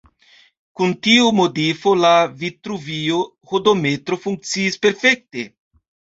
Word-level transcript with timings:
Kun 0.77 0.93
tiu 1.07 1.27
modifo, 1.39 1.93
la 2.05 2.13
Vitruvio-hodometro 2.45 4.21
funkciis 4.27 4.81
perfekte. 4.89 5.47